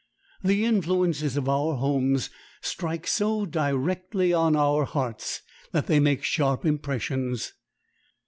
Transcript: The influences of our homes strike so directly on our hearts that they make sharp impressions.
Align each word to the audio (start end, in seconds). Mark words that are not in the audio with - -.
The 0.43 0.65
influences 0.65 1.37
of 1.37 1.47
our 1.47 1.75
homes 1.75 2.31
strike 2.59 3.05
so 3.05 3.45
directly 3.45 4.33
on 4.33 4.55
our 4.55 4.83
hearts 4.83 5.43
that 5.73 5.85
they 5.85 5.99
make 5.99 6.23
sharp 6.23 6.65
impressions. 6.65 7.53